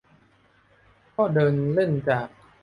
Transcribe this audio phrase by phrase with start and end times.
[1.15, 2.27] ก็เดินเล่นจาก